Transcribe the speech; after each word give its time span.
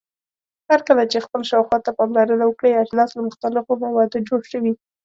هرکله 0.69 1.03
چې 1.11 1.23
خپل 1.25 1.41
شاوخوا 1.49 1.77
ته 1.85 1.91
پاملرنه 1.97 2.45
وکړئ 2.47 2.71
اجناس 2.77 3.09
له 3.17 3.21
مختلفو 3.27 3.81
موادو 3.85 4.25
جوړ 4.29 4.41
شوي. 4.51 4.73